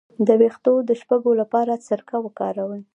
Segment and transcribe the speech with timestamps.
[0.27, 2.81] د ویښتو د شپږو لپاره سرکه وکاروئ